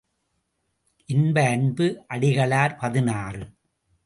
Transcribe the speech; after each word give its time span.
இன்ப 1.09 1.43
அன்பு 1.49 1.87
அடிகளார் 2.09 2.77
பதினாறு. 2.79 3.43